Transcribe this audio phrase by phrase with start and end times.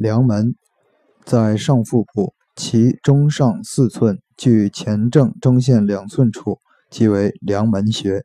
[0.00, 0.54] 梁门
[1.26, 8.24] 在上腹部其中上四寸距前正中线两寸处即为梁门穴